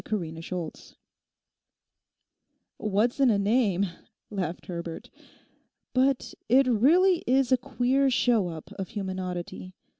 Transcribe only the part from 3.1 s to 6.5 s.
in a name?' laughed Herbert. 'But